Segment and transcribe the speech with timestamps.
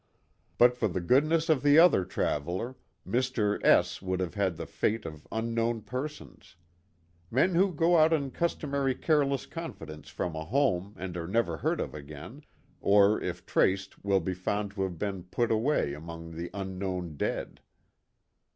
[0.57, 2.75] But for the goodness of the other traveler
[3.07, 3.63] Mr.
[3.63, 6.55] S would have had the fate of "unknown persons";
[7.29, 11.57] men who go out in cus tomary careless confidence from a home and are never
[11.57, 12.43] heard of again
[12.79, 17.61] or if traced will be found to have been put away among the unknown dead.